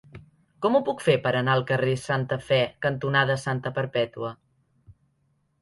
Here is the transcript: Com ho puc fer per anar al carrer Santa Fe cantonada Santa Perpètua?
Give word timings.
Com 0.65 0.77
ho 0.77 0.79
puc 0.87 1.03
fer 1.07 1.15
per 1.27 1.33
anar 1.41 1.57
al 1.57 1.61
carrer 1.71 1.93
Santa 2.05 2.39
Fe 2.47 2.59
cantonada 2.87 3.39
Santa 3.45 3.73
Perpètua? 3.79 4.37